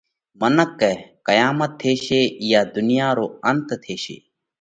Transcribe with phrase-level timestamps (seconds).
[0.39, 0.93] منک ڪئه:
[1.27, 4.17] قيامت ٿيشي، اِيئا ڌُنيا رو انت ٿيشي۔